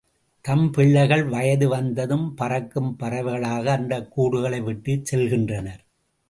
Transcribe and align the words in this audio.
தம் 0.45 0.71
பிள்ளைகள் 0.71 1.23
வயது 1.25 1.69
வந்ததும் 1.69 2.33
பறக்கும் 2.33 2.97
பறவைகளாக, 2.99 3.65
அந்தக் 3.65 4.11
கூடுகளை 4.15 4.63
விட்டுச் 4.63 5.15
செல்கின்றனர். 5.15 5.81